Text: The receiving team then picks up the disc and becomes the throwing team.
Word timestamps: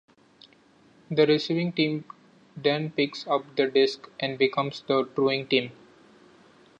The 1.11 1.27
receiving 1.27 1.73
team 1.73 2.05
then 2.57 2.89
picks 2.89 3.27
up 3.27 3.55
the 3.55 3.67
disc 3.67 4.09
and 4.19 4.35
becomes 4.39 4.81
the 4.87 5.05
throwing 5.13 5.45
team. 5.47 5.73